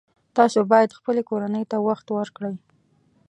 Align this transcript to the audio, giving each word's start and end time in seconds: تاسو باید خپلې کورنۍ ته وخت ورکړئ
تاسو 0.37 0.59
باید 0.71 0.95
خپلې 0.97 1.21
کورنۍ 1.29 1.63
ته 1.71 1.77
وخت 1.87 2.07
ورکړئ 2.11 2.55